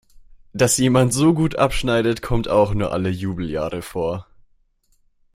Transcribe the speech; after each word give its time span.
Dass 0.53 0.79
jemand 0.79 1.13
so 1.13 1.35
gut 1.35 1.57
abschneidet, 1.57 2.23
kommt 2.23 2.47
auch 2.47 2.73
nur 2.73 2.91
alle 2.91 3.09
Jubeljahre 3.11 3.83
vor. 3.83 4.25